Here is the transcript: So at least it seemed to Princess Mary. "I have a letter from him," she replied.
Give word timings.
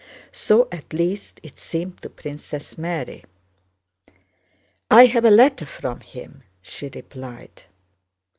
So 0.33 0.67
at 0.71 0.93
least 0.93 1.39
it 1.43 1.59
seemed 1.59 2.01
to 2.01 2.09
Princess 2.09 2.75
Mary. 2.75 3.23
"I 4.89 5.05
have 5.05 5.25
a 5.25 5.29
letter 5.29 5.67
from 5.67 5.99
him," 5.99 6.41
she 6.59 6.89
replied. 6.91 7.61